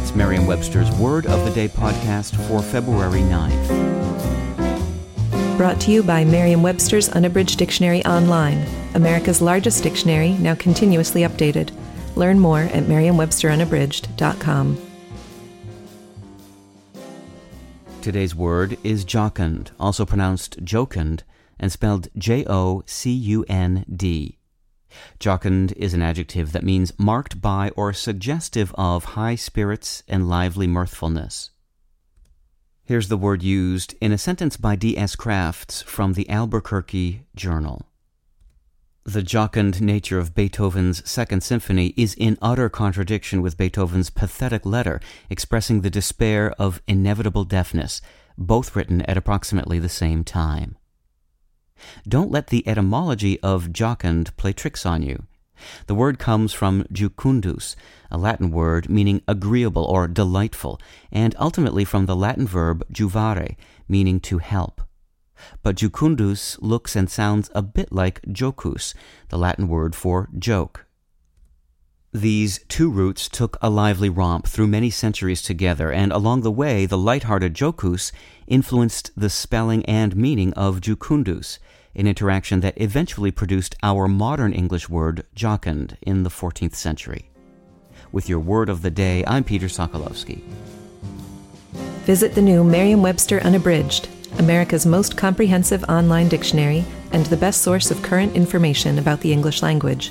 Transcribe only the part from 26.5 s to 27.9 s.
that means marked by